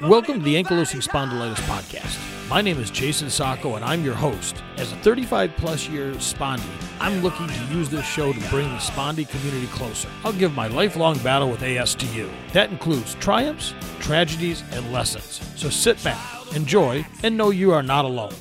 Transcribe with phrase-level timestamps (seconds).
[0.00, 1.02] Welcome to the Ankylosing.
[1.02, 2.48] Spondylitis Podcast.
[2.48, 4.62] My name is Jayson Sacco, and I'm your host.
[4.76, 6.70] As a 35 plus year spondy,
[7.00, 10.08] I'm looking to use this show to bring the spondy community closer.
[10.22, 12.30] I'll give my lifelong battle with AS to you.
[12.52, 15.40] That includes triumphs, tragedies, and lessons.
[15.56, 16.24] So sit back,
[16.54, 18.34] enjoy, and know you are not alone.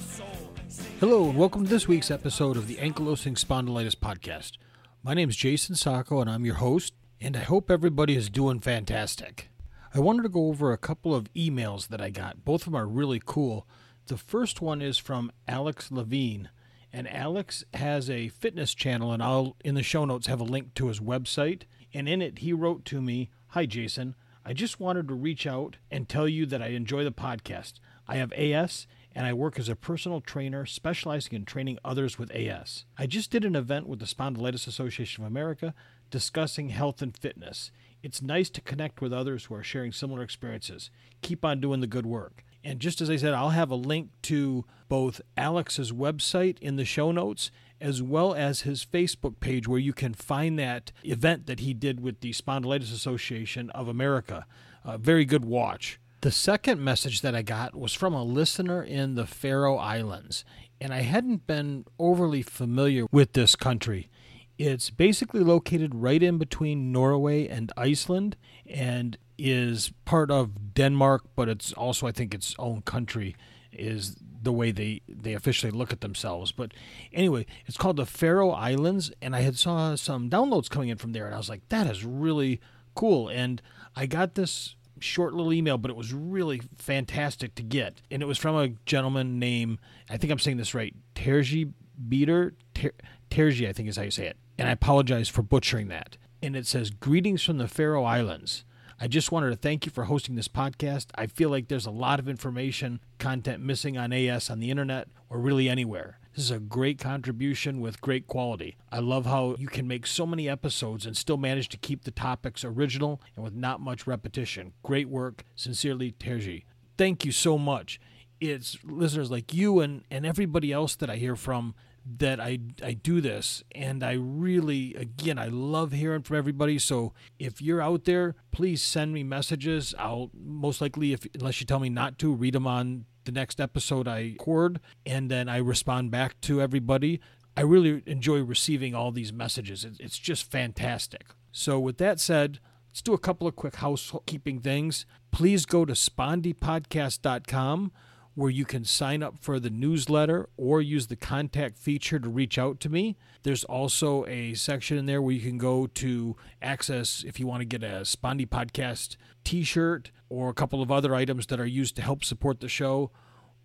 [1.00, 4.58] Hello, and welcome to this week's episode of the Ankylosing Spondylitis Podcast.
[5.04, 8.60] My name is Jayson Sacco, and I'm your host, and I hope everybody is doing
[8.60, 9.50] fantastic.
[9.94, 12.44] I wanted to go over a couple of emails that I got.
[12.44, 13.68] Both of them are really cool.
[14.08, 16.50] The first one is from Alex Levine,
[16.92, 20.74] and Alex has a fitness channel, and I'll in the show notes have a link
[20.74, 21.62] to his website.
[21.94, 25.78] And in it, he wrote to me, "Hi Jayson, I just wanted to reach out
[25.90, 27.74] and tell you that I enjoy the podcast.
[28.08, 28.88] I have AS."
[29.18, 32.86] And I work as a personal trainer specializing in training others with AS.
[33.00, 35.74] I just did an event with the Spondylitis Association of America
[36.12, 37.72] discussing health and fitness.
[38.04, 40.92] It's nice to connect with others who are sharing similar experiences.
[41.24, 42.44] Keep on doing the good work.
[42.64, 46.86] And just as I said, I'll have a link to both Alex's website in the
[46.86, 47.50] show notes
[47.82, 52.02] as well as his Facebook page where you can find that event that he did
[52.02, 54.46] with the Spondylitis Association of America.
[54.86, 56.00] A very good watch.
[56.22, 60.44] The second message that I got was from a listener in the Faroe Islands,
[60.82, 64.10] and I hadn't been overly familiar with this country.
[64.58, 71.50] It's basically located right in between Norway and Iceland and is part of Denmark, but
[71.50, 73.36] it's also, I think, its own country,
[73.72, 76.52] is the way they, they officially look at themselves.
[76.52, 76.74] But
[77.14, 81.14] anyway, it's called the Faroe Islands, and I had saw some downloads coming in from
[81.14, 82.60] there, and I was like, that is really
[82.96, 83.28] cool.
[83.28, 83.62] And
[83.96, 88.02] I got this short little email, but it was really fantastic to get.
[88.12, 91.74] And it was from a gentleman named, I think I'm saying this right, Terji
[92.08, 92.54] Beater.
[92.74, 92.94] Ter-
[93.30, 94.38] Terji, I think is how you say it.
[94.58, 96.18] And I apologize for butchering that.
[96.42, 98.64] And it says, Greetings from the Faroe Islands.
[99.00, 101.08] I just wanted to thank you for hosting this podcast.
[101.16, 105.08] I feel like there's a lot of information, content missing on AS on the internet
[105.30, 106.20] or really anywhere.
[106.38, 108.78] This is a great contribution with great quality.
[108.92, 112.12] I love how you can make so many episodes and still manage to keep the
[112.12, 114.74] topics original and with not much repetition.
[114.84, 115.44] Great work.
[115.56, 116.66] Sincerely, Terji.
[116.96, 118.00] Thank you so much.
[118.40, 121.74] It's listeners like you and, and everybody else that I hear from
[122.18, 123.64] that I, I do this.
[123.74, 126.80] And I really again I love hearing from everybody.
[126.80, 129.94] So if you're out there please send me messages.
[129.98, 133.60] I'll most likely if unless you tell me not to read them on the next
[133.60, 137.20] episode I record and then I respond back to everybody.
[137.56, 139.86] I really enjoy receiving all these messages.
[140.00, 141.26] It's just fantastic.
[141.52, 142.60] So with that said
[142.90, 145.06] let's do a couple of quick housekeeping things.
[145.32, 147.92] Please go to spondypodcast.com
[148.38, 152.60] where you can sign up for the newsletter or use the contact feature to reach
[152.60, 153.18] out to me.
[153.42, 157.62] There's also a section in there where you can go to access if you want
[157.62, 161.66] to get a Spondy Podcast t shirt or a couple of other items that are
[161.66, 163.10] used to help support the show,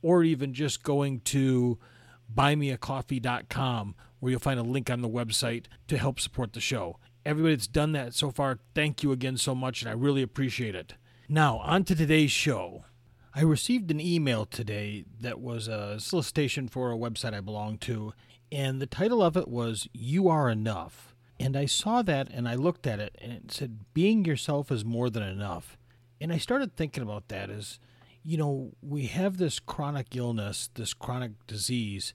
[0.01, 1.79] or even just going to
[2.35, 6.99] buymeacoffee.com where you'll find a link on the website to help support the show.
[7.27, 10.75] Everybody that's done that so far, thank you again so much, and I really appreciate
[10.75, 10.95] it.
[11.29, 12.85] Now, on to today's show.
[13.35, 18.13] I received an email today that was a solicitation for a website I belong to,
[18.51, 21.15] and the title of it was You Are Enough.
[21.41, 24.85] And I saw that and I looked at it and it said, Being yourself is
[24.85, 25.79] more than enough.
[26.21, 27.81] And I started thinking about that as,
[28.23, 32.13] you know, we have this chronic illness, this chronic disease.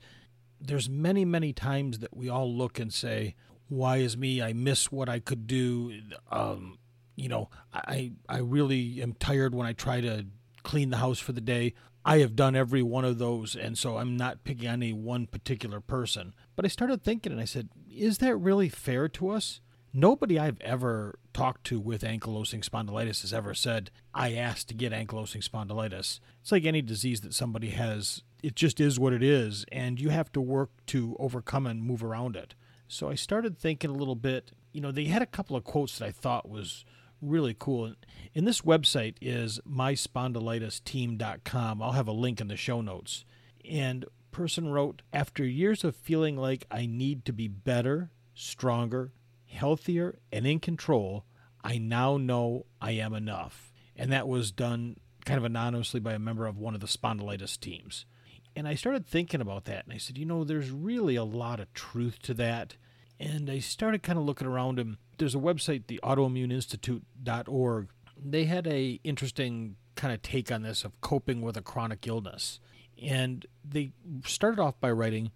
[0.62, 3.34] There's many, many times that we all look and say,
[3.70, 4.40] Why is me?
[4.40, 6.00] I miss what I could do.
[6.32, 6.78] Um,
[7.16, 10.28] you know, I I really am tired when I try to
[10.68, 11.74] clean the house for the day.
[12.04, 15.26] I have done every one of those, and so I'm not picking on any one
[15.26, 16.34] particular person.
[16.58, 19.62] But I started thinking, and I said, is that really fair to us?
[19.94, 24.92] Nobody I've ever talked to with ankylosing spondylitis has ever said, I asked to get
[24.92, 26.20] ankylosing spondylitis.
[26.42, 30.10] It's like any disease that somebody has, it just is what it is, and you
[30.10, 32.56] have to work to overcome and move around it.
[32.90, 34.52] So I started thinking a little bit.
[34.74, 36.84] You know, they had a couple of quotes that I thought was
[37.22, 37.94] really cool.
[38.36, 41.82] And this website is myspondylitisteam.com.
[41.82, 43.26] I'll have a link in the show notes.
[43.70, 49.12] And person wrote, after years of feeling like I need to be better, stronger,
[49.48, 51.26] healthier, and in control,
[51.64, 53.72] I now know I am enough.
[53.96, 57.60] And that was done kind of anonymously by a member of one of the spondylitis
[57.60, 58.06] teams.
[58.56, 61.60] And I started thinking about that and I said, you know, there's really a lot
[61.60, 62.76] of truth to that.
[63.20, 67.90] And I started kind of looking around and there's a website, the autoimmuneinstitute.org.
[68.24, 72.60] They had a interesting kind of take on this of coping with a chronic illness.
[73.02, 73.92] And they
[74.26, 75.32] started off by writing,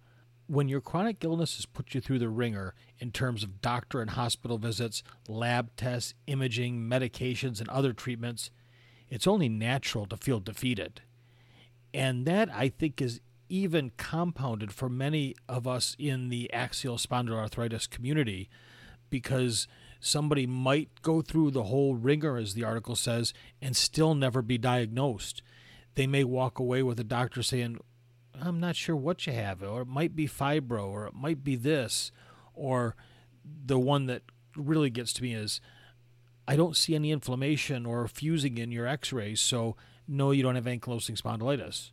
[0.46, 4.10] When your chronic illness has put you through the wringer in terms of doctor and
[4.10, 8.50] hospital visits, lab tests, imaging, medications, and other treatments,
[9.08, 11.02] it's only natural to feel defeated.
[11.92, 17.90] And that, I think, is even compounded for many of us in the axial spondyloarthritis
[17.90, 18.48] community
[19.12, 19.68] because
[20.00, 24.58] somebody might go through the whole wringer, as the article says, and still never be
[24.58, 25.42] diagnosed.
[25.94, 27.78] They may walk away with a doctor saying,
[28.34, 31.54] I'm not sure what you have, or it might be fibro, or it might be
[31.54, 32.10] this,
[32.54, 32.96] or
[33.44, 34.22] the one that
[34.56, 35.60] really gets to me is,
[36.48, 39.76] I don't see any inflammation or fusing in your x rays, so
[40.08, 41.92] no, you don't have ankylosing spondylitis.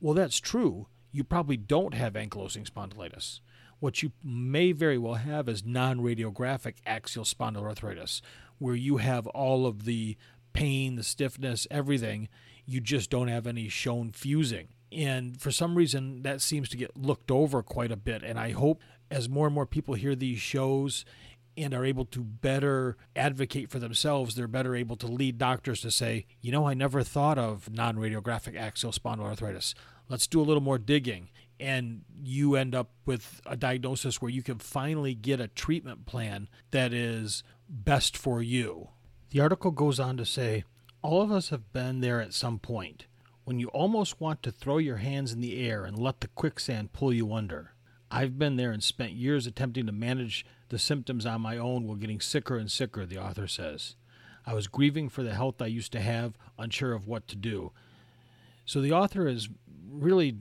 [0.00, 0.88] Well, that's true.
[1.12, 3.40] You probably don't have ankylosing spondylitis.
[3.80, 8.20] What you may very well have is non radiographic axial spondyloarthritis,
[8.58, 10.16] where you have all of the
[10.52, 12.28] pain, the stiffness, everything.
[12.66, 14.68] You just don't have any shown fusing.
[14.92, 18.22] And for some reason, that seems to get looked over quite a bit.
[18.22, 21.04] And I hope as more and more people hear these shows
[21.56, 25.90] and are able to better advocate for themselves, they're better able to lead doctors to
[25.90, 29.74] say, you know, I never thought of non radiographic axial spondyloarthritis.
[30.08, 31.28] Let's do a little more digging.
[31.60, 36.48] And you end up with a diagnosis where you can finally get a treatment plan
[36.70, 38.88] that is best for you.
[39.28, 40.64] The article goes on to say,
[41.02, 43.06] all of us have been there at some point
[43.44, 46.92] when you almost want to throw your hands in the air and let the quicksand
[46.92, 47.74] pull you under.
[48.10, 51.96] I've been there and spent years attempting to manage the symptoms on my own while
[51.96, 53.96] getting sicker and sicker, the author says.
[54.46, 57.72] I was grieving for the health I used to have, unsure of what to do.
[58.64, 59.48] So the author is
[59.88, 60.36] really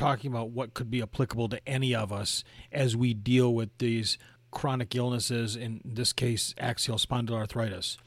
[0.00, 2.42] talking about what could be applicable to any of us
[2.72, 4.16] as we deal with these
[4.50, 7.98] chronic illnesses, in this case, axial spondyloarthritis.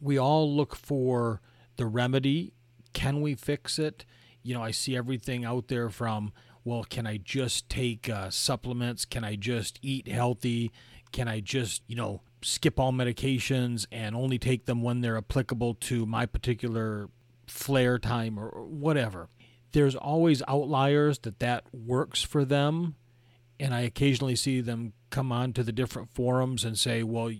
[0.00, 1.40] We all look for
[1.76, 2.52] the remedy.
[2.92, 4.04] Can we fix it?
[4.44, 6.32] You know, I see everything out there from,
[6.64, 9.04] well, can I just take uh, supplements?
[9.04, 10.70] Can I just eat healthy?
[11.10, 15.74] Can I just, you know, skip all medications and only take them when they're applicable
[15.74, 17.08] to my particular
[17.48, 19.28] flare time or whatever?
[19.72, 22.96] There's always outliers that that works for them.
[23.58, 27.30] And I occasionally see them come on to the different forums and say, well,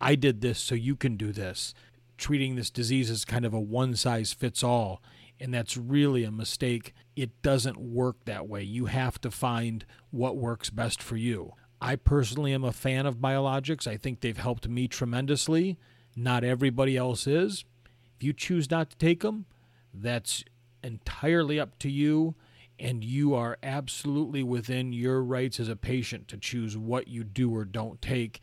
[0.00, 1.74] I did this, so you can do this.
[2.16, 5.02] Treating this disease as kind of a one size fits all.
[5.40, 6.94] And that's really a mistake.
[7.14, 8.62] It doesn't work that way.
[8.62, 11.52] You have to find what works best for you.
[11.80, 13.86] I personally am a fan of biologics.
[13.86, 15.78] I think they've helped me tremendously.
[16.16, 17.64] Not everybody else is.
[18.16, 19.46] If you choose not to take them,
[19.94, 20.44] that's
[20.82, 22.34] entirely up to you,
[22.78, 27.54] and you are absolutely within your rights as a patient to choose what you do
[27.54, 28.40] or don't take.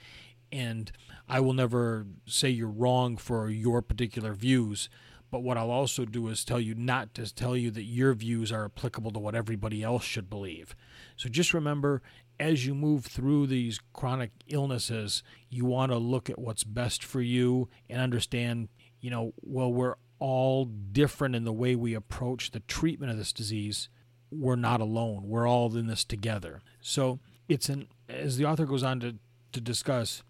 [0.51, 0.91] And
[1.27, 4.89] I will never say you're wrong for your particular views.
[5.31, 8.51] But what I'll also do is tell you not to tell you that your views
[8.51, 10.75] are applicable to what everybody else should believe.
[11.17, 12.01] So just remember
[12.39, 17.21] as you move through these chronic illnesses, you want to look at what's best for
[17.21, 22.61] you and understand, you know, well, we're all different in the way we approach the
[22.61, 23.89] treatment of this disease.
[24.31, 25.27] We're not alone.
[25.27, 26.61] We're all in this together.
[26.81, 29.15] So it's an, as the author goes on to,
[29.53, 30.23] to discuss,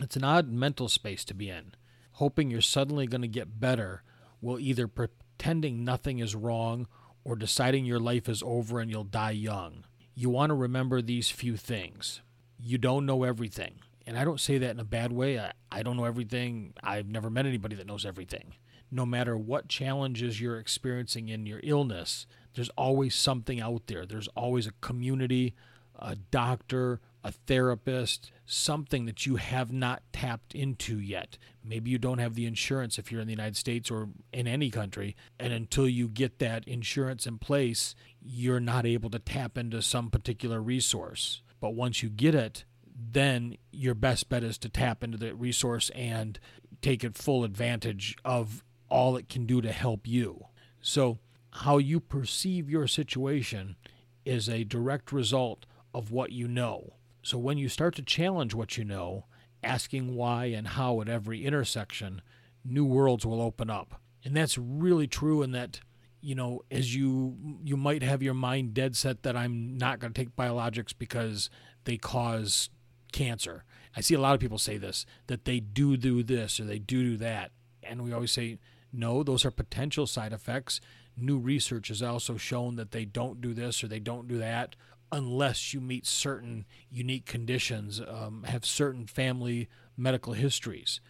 [0.00, 1.74] it's an odd mental space to be in.
[2.12, 4.02] Hoping you're suddenly going to get better
[4.40, 6.86] while either pretending nothing is wrong
[7.24, 9.84] or deciding your life is over and you'll die young
[10.18, 12.22] you want to remember these few things.
[12.58, 13.74] You don't know everything.
[14.04, 15.38] And I don't say that in a bad way.
[15.38, 16.74] I, I don't know everything.
[16.82, 18.54] I've never met anybody that knows everything.
[18.90, 24.06] No matter what challenges you're experiencing in your illness, there's always something out there.
[24.06, 25.54] There's always a community,
[25.98, 31.36] a doctor, a therapist, something that you have not tapped into yet.
[31.62, 34.70] Maybe you don't have the insurance if you're in the United States or in any
[34.70, 35.16] country.
[35.38, 40.10] And until you get that insurance in place, you're not able to tap into some
[40.10, 41.42] particular resource.
[41.60, 42.64] But once you get it,
[42.96, 46.38] then your best bet is to tap into that resource and
[46.80, 50.46] take it full advantage of all it can do to help you.
[50.80, 51.18] So,
[51.50, 53.76] how you perceive your situation
[54.24, 56.94] is a direct result of what you know.
[57.22, 59.26] So when you start to challenge what you know,
[59.62, 62.22] asking why and how at every intersection,
[62.64, 64.00] new worlds will open up.
[64.24, 65.80] And that's really true in that
[66.20, 70.12] you know as you you might have your mind dead set that I'm not going
[70.12, 71.48] to take biologics because
[71.84, 72.70] they cause
[73.12, 73.64] cancer.
[73.96, 76.78] I see a lot of people say this that they do do this or they
[76.78, 77.52] do do that.
[77.82, 78.58] And we always say
[78.92, 80.80] no, those are potential side effects.
[81.16, 84.76] New research has also shown that they don't do this or they don't do that
[85.10, 91.00] unless you meet certain unique conditions, um, have certain family medical histories.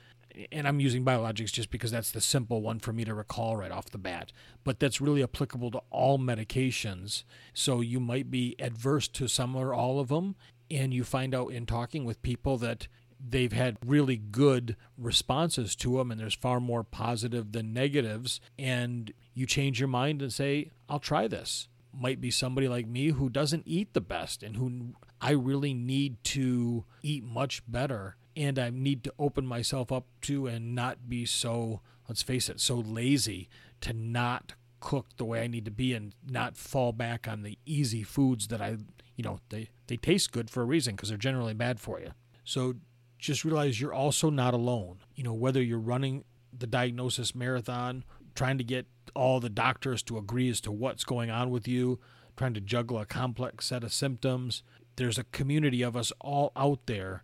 [0.53, 3.73] and I'm using biologics just because that's the simple one for me to recall right
[3.73, 4.31] off the bat,
[4.63, 7.25] but that's really applicable to all medications.
[7.55, 10.37] So you might be adverse to some or all of them,
[10.71, 12.87] and you find out in talking with people that
[13.21, 19.13] they've had really good responses to them and there's far more positive than negatives and
[19.35, 23.29] you change your mind and say I'll try this might be somebody like me who
[23.29, 28.71] doesn't eat the best and who I really need to eat much better and I
[28.71, 33.49] need to open myself up to and not be so, let's face it, so lazy
[33.81, 37.59] to not cook the way I need to be and not fall back on the
[37.67, 38.77] easy foods that I,
[39.17, 42.13] you know, they, they taste good for a reason because they're generally bad for you.
[42.45, 42.77] So
[43.19, 44.99] just realize you're also not alone.
[45.15, 46.25] You know, whether you're running
[46.57, 51.31] the diagnosis marathon, trying to get all the doctors to agree as to what's going
[51.31, 51.99] on with you,
[52.37, 54.63] trying to juggle a complex set of symptoms,
[54.97, 57.23] there's a community of us all out there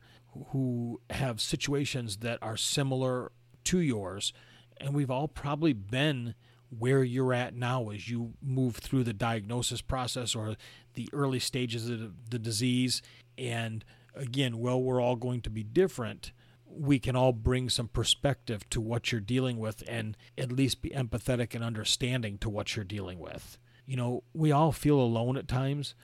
[0.48, 3.30] who have situations that are similar
[3.64, 4.32] to yours.
[4.78, 6.34] And we've all probably been
[6.76, 10.56] where you're at now as you move through the diagnosis process or
[10.94, 13.00] the early stages of the disease.
[13.38, 16.32] And again, well, we're all going to be different.
[16.66, 20.90] We can all bring some perspective to what you're dealing with and at least be
[20.90, 23.58] empathetic and understanding to what you're dealing with.
[23.86, 25.94] You know, we all feel alone at times,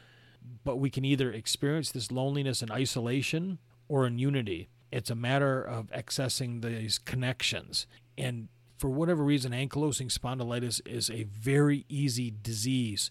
[0.64, 4.68] but we can either experience this loneliness and isolation or in unity.
[4.92, 7.86] It's a matter of accessing these connections.
[8.18, 13.10] And for whatever reason, ankylosing spondylitis is a very easy disease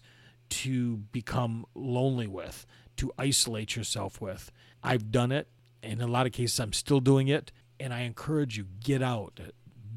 [0.50, 2.66] to become lonely with,
[3.00, 4.52] to isolate yourself with.
[4.82, 5.48] I've done it.
[5.82, 7.50] In a lot of cases, I'm still doing it.
[7.78, 9.40] And I encourage you get out,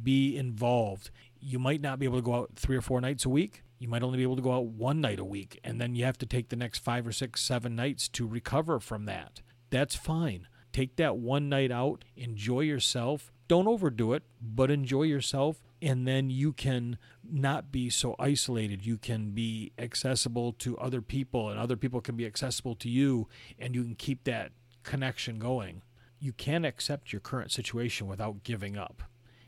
[0.01, 1.11] be involved.
[1.39, 3.63] You might not be able to go out three or four nights a week.
[3.77, 5.59] You might only be able to go out one night a week.
[5.65, 8.79] And then you have to take the next five or six, seven nights to recover
[8.79, 9.41] from that.
[9.69, 10.47] That's fine.
[10.71, 13.31] Take that one night out, enjoy yourself.
[13.49, 15.61] Don't overdo it, but enjoy yourself.
[15.83, 16.97] And then you can
[17.29, 18.85] not be so isolated.
[18.85, 23.27] You can be accessible to other people, and other people can be accessible to you,
[23.59, 25.81] and you can keep that connection going.
[26.19, 29.03] You can accept your current situation without giving up.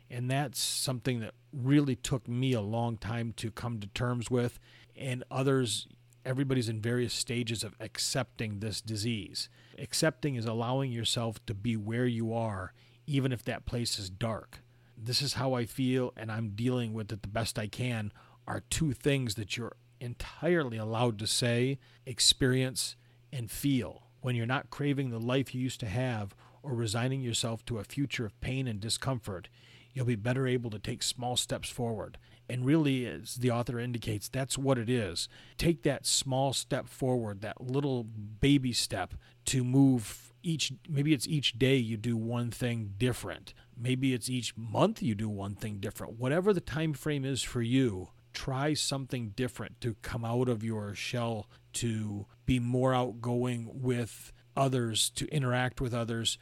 [0.10, 4.60] And that's something that really took me a long time to come to terms with,
[4.94, 5.88] and others
[6.25, 9.48] everybody's in various stages of accepting this disease.
[9.80, 12.74] Accepting is allowing yourself to be where you are,
[13.08, 14.60] even if that place is dark.
[14.98, 18.12] This is how I feel, and I'm dealing with it the best I can,
[18.48, 22.96] are two things that you're entirely allowed to say, experience,
[23.32, 24.04] and feel.
[24.22, 27.84] When you're not craving the life you used to have or resigning yourself to a
[27.84, 29.50] future of pain and discomfort,
[29.94, 32.18] you'll be better able to take small steps forward.
[32.48, 35.28] And really, as the author indicates, that's what it is.
[35.58, 41.58] Take that small step forward, that little baby step to move each maybe it's each
[41.58, 43.54] day you do one thing different.
[43.75, 46.20] Maybe it's each month you do one thing different.
[46.20, 50.94] Whatever the time frame is for you try something different to come out of your
[50.94, 56.38] shell to be more outgoing with others to interact with others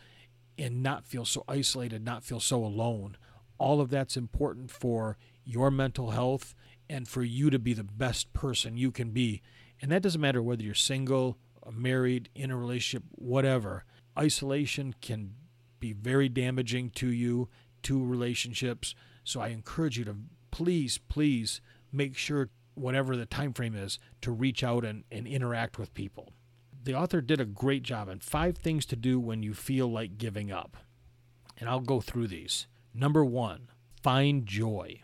[0.58, 3.16] and not feel so isolated not feel so alone.
[3.58, 6.56] All of that's important for your mental health
[6.90, 9.42] and for you to be the best person you can be.
[9.82, 13.86] And that doesn't matter whether you're single, uh, married, in a relationship, whatever.
[14.18, 15.34] Isolation can
[15.80, 17.50] be very damaging to you,
[17.84, 18.96] to relationships.
[19.24, 20.16] So I encourage you to
[20.52, 25.78] please, please make sure, whatever the time frame is, to reach out and, and interact
[25.78, 26.32] with people.
[26.84, 30.18] The author did a great job on five things to do when you feel like
[30.18, 30.78] giving up.
[31.58, 32.68] And I'll go through these.
[32.94, 33.70] Number one,
[34.02, 35.02] find joy.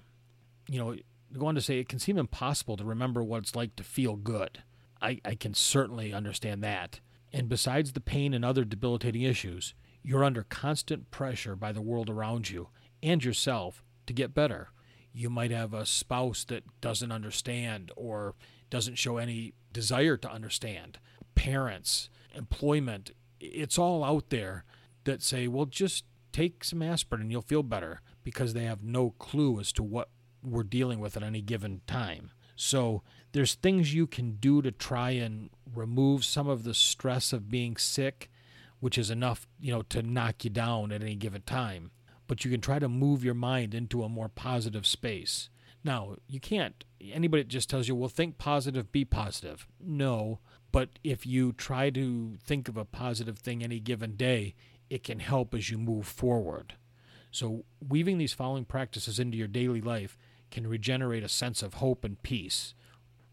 [0.70, 0.96] You know,
[1.38, 4.16] go on to say it can seem impossible to remember what it's like to feel
[4.16, 4.64] good.
[5.02, 7.00] I, I can certainly understand that.
[7.32, 9.74] And besides the pain and other debilitating issues,
[10.04, 12.70] you're under constant pressure by the world around you
[13.02, 14.70] and yourself to get better.
[15.14, 18.36] You might have a spouse that doesn't understand or
[18.70, 21.00] doesn't show any desire to understand.
[21.36, 24.66] Parents, employment, it's all out there
[25.06, 29.12] that say, well, just take some aspirin and you'll feel better because they have no
[29.12, 30.10] clue as to what
[30.44, 32.32] we're dealing with at any given time.
[32.56, 37.50] So there's things you can do to try and remove some of the stress of
[37.50, 38.30] being sick,
[38.80, 41.92] which is enough, you know, to knock you down at any given time.
[42.28, 45.50] But you can try to move your mind into a more positive space.
[45.84, 50.40] Now, you can't anybody just tells you, "Well, think positive, be positive." No,
[50.72, 54.56] but if you try to think of a positive thing any given day,
[54.90, 56.76] it can help as you move forward.
[57.32, 60.18] So, weaving these following practices into your daily life
[60.52, 62.74] can regenerate a sense of hope and peace.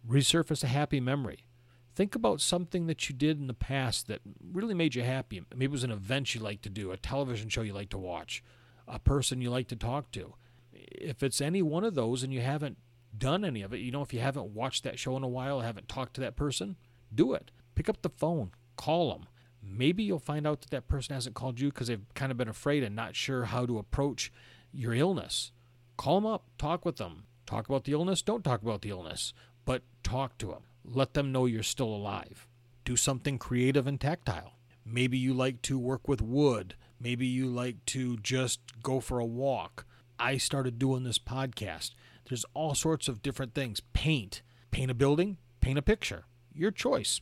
[0.08, 1.46] Resurface a happy memory.
[1.94, 4.20] Think about something that you did in the past that
[4.52, 5.42] really made you happy.
[5.50, 7.98] Maybe it was an event you like to do, a television show you like to
[7.98, 8.44] watch,
[8.86, 10.34] a person you like to talk to.
[10.72, 12.76] If it's any one of those and you haven't
[13.16, 15.60] done any of it, you know, if you haven't watched that show in a while,
[15.60, 16.76] haven't talked to that person,
[17.14, 17.50] do it.
[17.74, 19.26] Pick up the phone, call them.
[19.62, 22.48] Maybe you'll find out that that person hasn't called you because they've kind of been
[22.48, 24.30] afraid and not sure how to approach
[24.70, 25.50] your illness.
[25.96, 29.32] Call them up, talk with them, talk about the illness, don't talk about the illness,
[29.64, 30.64] but talk to them.
[30.84, 32.46] Let them know you're still alive.
[32.84, 34.52] Do something creative and tactile.
[34.84, 36.76] Maybe you like to work with wood.
[37.00, 39.84] Maybe you like to just go for a walk.
[40.18, 41.90] I started doing this podcast.
[42.28, 43.80] There's all sorts of different things.
[43.92, 44.42] Paint.
[44.70, 46.24] Paint a building, paint a picture.
[46.52, 47.20] Your choice.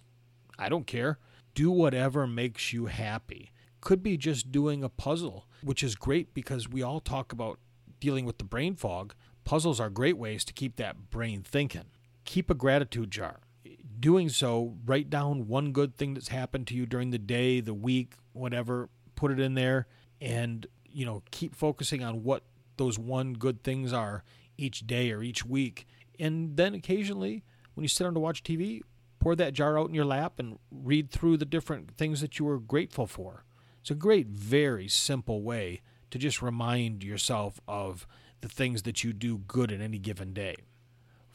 [0.59, 1.19] I don't care.
[1.55, 3.53] Do whatever makes you happy.
[3.81, 7.59] Could be just doing a puzzle, which is great because we all talk about
[8.01, 9.15] dealing with the brain fog.
[9.45, 11.85] Puzzles are great ways to keep that brain thinking.
[12.25, 13.41] Keep a gratitude jar.
[14.01, 17.75] Doing so, write down one good thing that's happened to you during the day, the
[17.75, 19.87] week, whatever, put it in there
[20.21, 22.45] and, you know, keep focusing on what
[22.77, 24.25] those one good things are
[24.57, 25.87] each day or each week.
[26.19, 28.81] And then occasionally, when you sit down to watch TV,
[29.19, 32.45] pour that jar out in your lap and read through the different things that you
[32.45, 33.45] were grateful for.
[33.81, 35.81] It's a great, very simple way
[36.15, 38.07] to just remind yourself of
[38.41, 40.55] the things that you do good in any given day.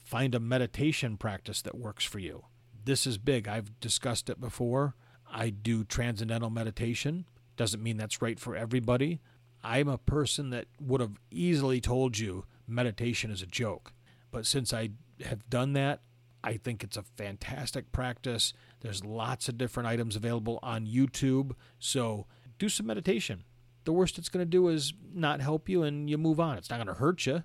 [0.06, 2.46] Find a meditation practice that works for you.
[2.86, 3.46] This is big.
[3.46, 4.96] I've discussed it before.
[5.30, 7.26] I do transcendental meditation.
[7.58, 9.20] Doesn't mean that's right for everybody.
[9.62, 13.92] I'm a person that would have easily told you meditation is a joke.
[14.32, 14.92] But since I
[15.26, 16.00] have done that,
[16.42, 18.54] I think it's a fantastic practice.
[18.80, 21.52] There's lots of different items available on YouTube.
[21.80, 23.44] So do some meditation.
[23.90, 26.60] The worst it's going to do is not help you and you move on.
[26.60, 27.44] It's not going to hurt you.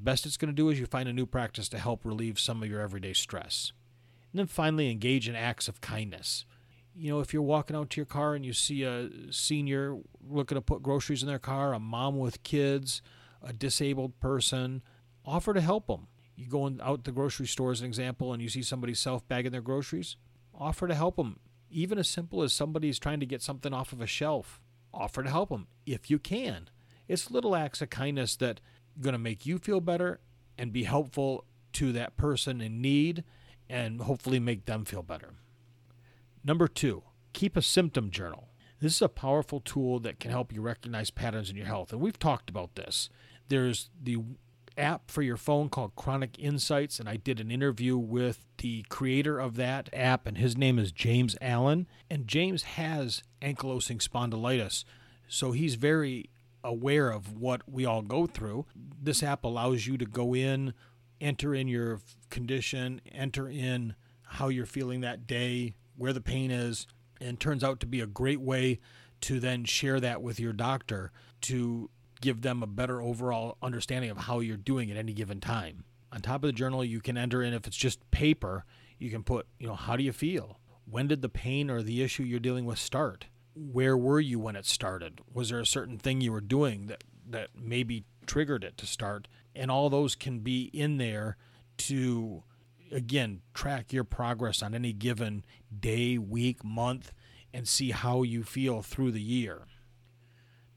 [0.00, 2.62] Best it's going to do is you find a new practice to help relieve some
[2.62, 3.72] of your everyday stress.
[4.32, 6.46] And then finally, engage in acts of kindness.
[6.94, 10.56] You know, if you're walking out to your car and you see a senior looking
[10.56, 13.02] to put groceries in their car, a mom with kids,
[13.42, 14.80] a disabled person,
[15.26, 16.06] offer to help them
[16.36, 19.52] you go out the grocery store as an example and you see somebody self bagging
[19.52, 20.16] their groceries,
[20.54, 21.38] offer to help them.
[21.70, 24.58] Even as simple as somebody's trying to get something off of a shelf,
[24.92, 26.68] offer to help them if you can.
[27.08, 28.60] It's little acts of kindness that
[29.00, 30.20] going to make you feel better
[30.58, 33.24] and be helpful to that person in need
[33.68, 35.30] and hopefully make them feel better.
[36.44, 37.02] Number two,
[37.32, 38.48] keep a symptom journal.
[38.80, 41.92] This is a powerful tool that can help you recognize patterns in your health.
[41.92, 43.08] And we've talked about this.
[43.48, 44.18] There's the
[44.76, 49.38] app for your phone called Chronic Insights, and I did an interview with the creator
[49.38, 51.86] of that app, and his name is James Allen.
[52.10, 54.84] And James has ankylosing spondylitis,
[55.28, 56.30] so he's very
[56.64, 58.66] aware of what we all go through.
[58.74, 60.74] This app allows you to go in,
[61.20, 66.86] enter in your condition, enter in how you're feeling that day, where the pain is,
[67.20, 68.80] and turns out to be a great way
[69.20, 71.90] to then share that with your doctor to
[72.22, 75.84] give them a better overall understanding of how you're doing at any given time.
[76.10, 78.64] On top of the journal, you can enter in if it's just paper,
[78.98, 80.58] you can put, you know, how do you feel?
[80.84, 83.26] When did the pain or the issue you're dealing with start?
[83.54, 85.20] Where were you when it started?
[85.32, 89.28] Was there a certain thing you were doing that that maybe triggered it to start?
[89.54, 91.36] And all those can be in there
[91.78, 92.44] to
[92.90, 95.44] again track your progress on any given
[95.78, 97.12] day, week, month
[97.52, 99.66] and see how you feel through the year.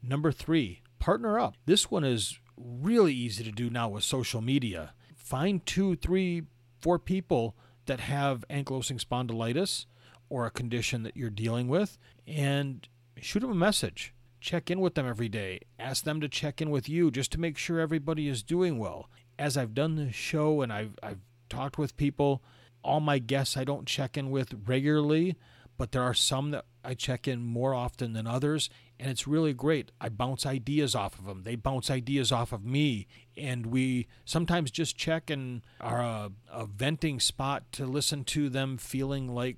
[0.02, 1.54] Number 3, partner up.
[1.66, 4.94] This one is really easy to do now with social media.
[5.14, 6.42] Find two, three,
[6.80, 7.56] four people
[7.86, 9.86] that have ankylosing spondylitis
[10.28, 12.88] or a condition that you're dealing with and
[13.20, 14.12] shoot them a message.
[14.40, 15.60] Check in with them every day.
[15.78, 19.08] Ask them to check in with you just to make sure everybody is doing well.
[19.38, 22.42] As I've done this show and I've, I've talked with people,
[22.82, 25.36] all my guests I don't check in with regularly,
[25.76, 28.70] but there are some that I check in more often than others,
[29.00, 29.90] and it's really great.
[30.00, 31.42] I bounce ideas off of them.
[31.42, 36.64] They bounce ideas off of me, and we sometimes just check and are a, a
[36.64, 39.56] venting spot to listen to them feeling like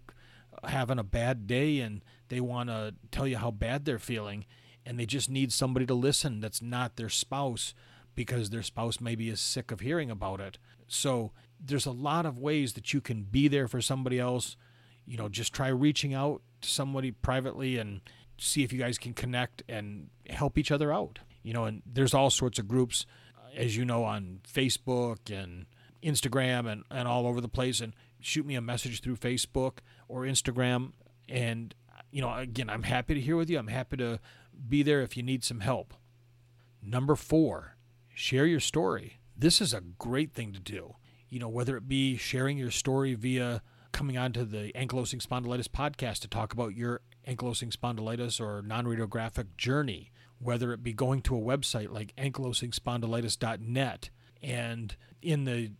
[0.64, 4.46] having a bad day, and they want to tell you how bad they're feeling,
[4.86, 7.74] and they just need somebody to listen that's not their spouse
[8.14, 10.58] because their spouse maybe is sick of hearing about it.
[10.86, 14.56] So there's a lot of ways that you can be there for somebody else.
[15.08, 18.02] You know, just try reaching out to somebody privately and
[18.36, 21.20] see if you guys can connect and help each other out.
[21.42, 25.66] You know, and there's all sorts of groups, uh, as you know, on Facebook and
[26.02, 27.80] Instagram and, and all over the place.
[27.80, 30.92] And shoot me a message through Facebook or Instagram.
[31.28, 31.74] And,
[32.10, 33.58] you know, again, I'm happy to hear with you.
[33.58, 34.20] I'm happy to
[34.68, 35.94] be there if you need some help.
[36.82, 37.76] Number four,
[38.12, 39.20] share your story.
[39.36, 40.96] This is a great thing to do.
[41.28, 45.68] You know, whether it be sharing your story via coming on to the ankylosing spondylitis
[45.68, 51.20] podcast to talk about your ankylosing spondylitis or non radiographic journey, whether it be going
[51.22, 54.10] to a website like ankylosing spondylitis.net
[54.42, 55.72] and in the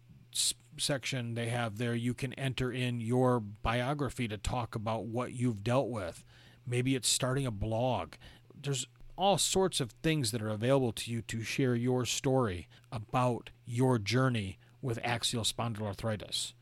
[0.77, 5.64] section they have there you can enter in your biography to talk about what you've
[5.64, 6.25] dealt with.
[6.66, 8.14] Maybe it's starting a blog.
[8.61, 13.51] There's all sorts of things that are available to you to share your story about
[13.66, 16.53] your journey with axial spondyloarthritis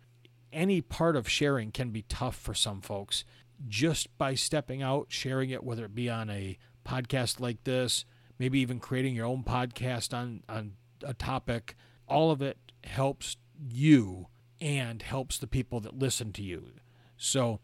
[0.52, 3.24] any part of sharing can be tough for some folks
[3.68, 8.04] just by stepping out sharing it whether it be on a podcast like this
[8.38, 11.74] maybe even creating your own podcast on on a topic
[12.08, 14.28] all of it helps you
[14.60, 16.70] and helps the people that listen to you.
[17.16, 17.60] So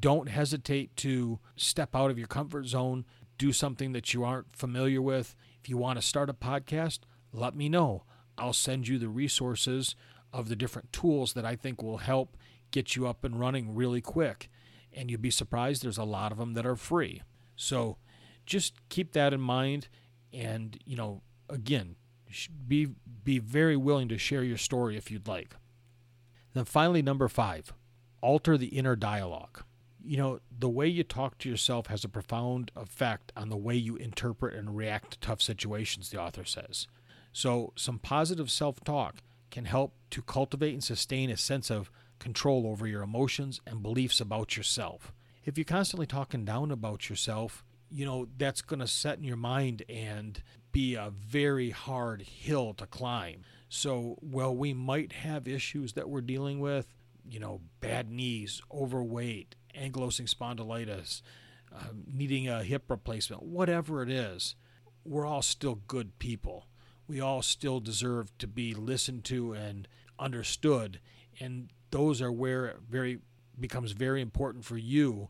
[0.00, 3.04] don't hesitate to step out of your comfort zone,
[3.38, 5.34] do something that you aren't familiar with.
[5.62, 7.00] If you want to start a podcast,
[7.32, 8.04] let me know.
[8.36, 9.94] I'll send you the resources
[10.34, 12.36] of the different tools that I think will help
[12.72, 14.50] get you up and running really quick.
[14.92, 17.22] And you'd be surprised, there's a lot of them that are free.
[17.56, 17.96] So
[18.44, 19.88] just keep that in mind.
[20.32, 21.94] And, you know, again,
[22.66, 22.88] be
[23.22, 25.54] be very willing to share your story if you'd like.
[26.52, 27.72] Then finally, number five,
[28.20, 29.62] alter the inner dialogue.
[30.04, 33.76] You know, the way you talk to yourself has a profound effect on the way
[33.76, 36.88] you interpret and react to tough situations, the author says.
[37.32, 39.22] So, some positive self talk
[39.54, 41.88] can help to cultivate and sustain a sense of
[42.18, 45.12] control over your emotions and beliefs about yourself.
[45.44, 49.36] If you're constantly talking down about yourself, you know, that's going to set in your
[49.36, 53.42] mind and be a very hard hill to climb.
[53.68, 56.92] So, while we might have issues that we're dealing with,
[57.24, 61.22] you know, bad knees, overweight, ankylosing spondylitis,
[61.72, 64.56] uh, needing a hip replacement, whatever it is,
[65.04, 66.66] we're all still good people.
[67.06, 69.86] We all still deserve to be listened to and
[70.18, 71.00] understood,
[71.40, 73.18] and those are where it very
[73.58, 75.28] becomes very important for you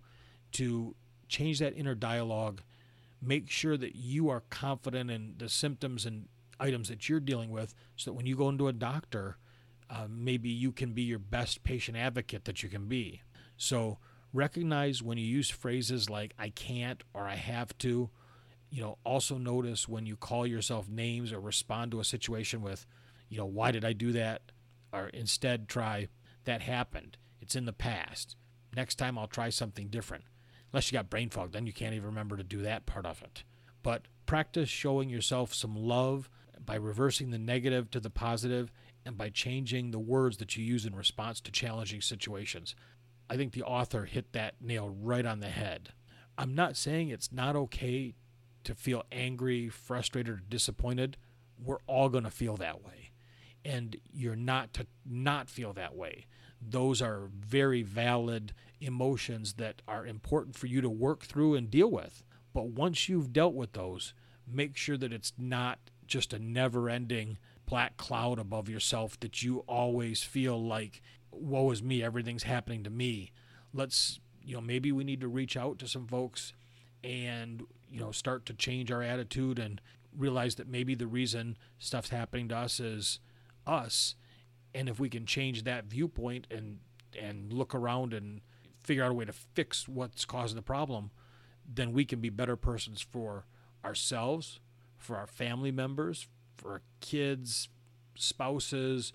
[0.52, 0.94] to
[1.28, 2.62] change that inner dialogue
[3.26, 6.28] make sure that you are confident in the symptoms and
[6.60, 9.38] items that you're dealing with so that when you go into a doctor,
[9.90, 13.22] uh, maybe you can be your best patient advocate that you can be.
[13.56, 13.98] So
[14.32, 18.10] recognize when you use phrases like I can't or I have to.
[18.74, 22.87] You know, also notice when you call yourself names or respond to a situation with,
[23.28, 24.42] you know, why did I do that?
[24.92, 26.08] Or instead try,
[26.42, 27.16] that happened.
[27.40, 28.34] It's in the past.
[28.74, 30.24] Next time I'll try something different
[30.72, 33.22] unless you got brain fog, then you can't even remember to do that part of
[33.22, 33.44] it.
[33.84, 36.28] But practice showing yourself some love
[36.66, 38.72] by reversing the negative to the positive
[39.06, 42.74] and by changing the words that you use in response to challenging situations.
[43.30, 45.90] I think the author hit that nail right on the head.
[46.37, 48.16] I'm not saying it's not okay
[48.64, 51.16] to feel angry, frustrated, or disappointed.
[51.62, 53.11] We're all going to feel that way.
[53.64, 56.27] And you're not to not feel that way.
[56.61, 61.90] Those are very valid emotions that are important for you to work through and deal
[61.90, 62.22] with.
[62.53, 64.14] But once you've dealt with those,
[64.46, 69.61] make sure that it's not just a never ending black cloud above yourself that you
[69.61, 71.00] always feel like,
[71.31, 73.33] woe is me, everything's happening to me.
[73.72, 76.53] Let's, you know, maybe we need to reach out to some folks
[77.04, 79.80] and, you know, start to change our attitude and
[80.16, 83.20] realize that maybe the reason stuff's happening to us is
[83.66, 84.14] us.
[84.74, 86.78] And if we can change that viewpoint and
[87.16, 88.40] and look around and
[88.82, 91.12] figure out a way to fix what's causing the problem,
[91.64, 93.46] then we can be better persons for
[93.84, 94.58] ourselves,
[94.96, 97.68] for our family members, for our kids,
[98.16, 99.12] spouses,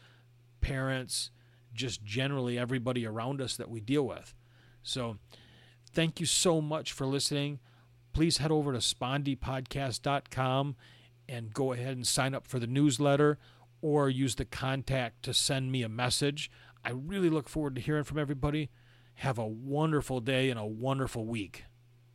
[0.62, 1.30] parents,
[1.74, 4.34] just generally everybody around us that we deal with.
[4.82, 5.18] So,
[5.94, 7.60] thank you so much for listening.
[8.14, 10.76] Please head over to spondypodcast.com
[11.28, 13.38] and go ahead and sign up for the newsletter
[13.82, 16.52] or use the contact to send me a message.
[16.84, 18.70] I really look forward to hearing from everybody.
[19.16, 21.66] Have a wonderful day and a wonderful week.